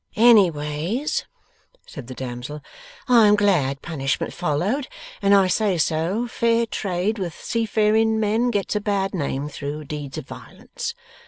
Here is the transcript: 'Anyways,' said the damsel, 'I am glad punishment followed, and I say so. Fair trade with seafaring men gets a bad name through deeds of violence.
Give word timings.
'Anyways,' 0.15 1.25
said 1.85 2.07
the 2.07 2.15
damsel, 2.15 2.61
'I 3.07 3.27
am 3.27 3.35
glad 3.35 3.83
punishment 3.83 4.33
followed, 4.33 4.87
and 5.21 5.35
I 5.35 5.45
say 5.45 5.77
so. 5.77 6.27
Fair 6.27 6.65
trade 6.65 7.19
with 7.19 7.35
seafaring 7.35 8.19
men 8.19 8.49
gets 8.49 8.75
a 8.75 8.81
bad 8.81 9.13
name 9.13 9.47
through 9.47 9.83
deeds 9.85 10.17
of 10.17 10.25
violence. 10.25 10.95